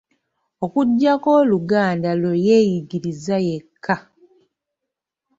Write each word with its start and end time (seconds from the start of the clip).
Okuggyako 0.65 1.29
Oluganda 1.41 2.09
lwe 2.21 2.33
yeeyigiriza 2.45 3.37
yekka. 3.47 3.95